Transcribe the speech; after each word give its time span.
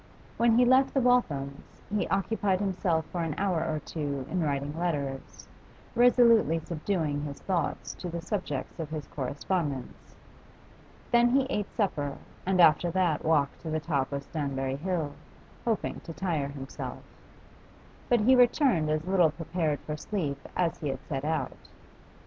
When 0.37 0.57
he 0.57 0.65
left 0.65 0.95
the 0.95 0.99
Walthams, 0.99 1.77
he 1.91 2.07
occupied 2.07 2.59
himself 2.59 3.05
for 3.11 3.21
an 3.21 3.35
hour 3.37 3.59
or 3.63 3.77
two 3.85 4.25
in 4.31 4.41
writing 4.41 4.75
letters, 4.75 5.47
resolutely 5.93 6.57
subduing 6.57 7.21
his 7.21 7.39
thoughts 7.41 7.93
to 7.99 8.09
the 8.09 8.19
subjects 8.19 8.79
of 8.79 8.89
his 8.89 9.05
correspondence. 9.09 10.15
Then 11.11 11.29
he 11.29 11.45
ate 11.51 11.69
supper, 11.75 12.17
and 12.47 12.59
after 12.59 12.89
that 12.89 13.23
walked 13.23 13.61
to 13.61 13.69
the 13.69 13.79
top 13.79 14.11
of 14.11 14.23
Stanbury 14.23 14.77
Hill, 14.77 15.11
hoping 15.65 15.99
to 15.99 16.13
tire 16.13 16.47
himself. 16.47 17.03
But 18.09 18.21
he 18.21 18.35
returned 18.35 18.89
as 18.89 19.05
little 19.05 19.29
prepared 19.29 19.79
for 19.81 19.95
sleep 19.95 20.47
as 20.55 20.79
he 20.79 20.87
had 20.87 21.03
set 21.09 21.23
out. 21.23 21.69